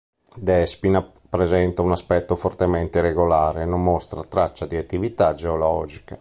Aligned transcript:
Despina 0.35 0.99
presenta 1.29 1.83
un 1.83 1.91
aspetto 1.91 2.35
fortemente 2.35 2.97
irregolare 2.97 3.61
e 3.61 3.65
non 3.65 3.83
mostra 3.83 4.23
traccia 4.23 4.65
di 4.65 4.75
attività 4.75 5.35
geologica. 5.35 6.19